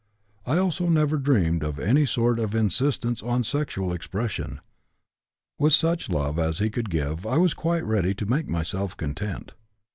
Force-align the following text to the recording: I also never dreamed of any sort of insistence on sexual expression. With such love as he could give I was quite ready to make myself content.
I 0.47 0.57
also 0.57 0.87
never 0.89 1.17
dreamed 1.17 1.61
of 1.61 1.77
any 1.77 2.07
sort 2.07 2.39
of 2.39 2.55
insistence 2.55 3.21
on 3.21 3.43
sexual 3.43 3.93
expression. 3.93 4.59
With 5.59 5.73
such 5.73 6.09
love 6.09 6.39
as 6.39 6.57
he 6.57 6.71
could 6.71 6.89
give 6.89 7.27
I 7.27 7.37
was 7.37 7.53
quite 7.53 7.85
ready 7.85 8.15
to 8.15 8.25
make 8.25 8.49
myself 8.49 8.97
content. 8.97 9.53